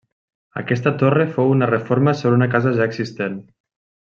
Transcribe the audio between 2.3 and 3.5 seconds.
una casa ja existent.